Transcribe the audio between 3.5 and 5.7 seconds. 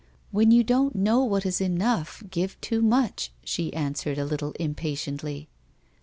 answered, a little impatiently.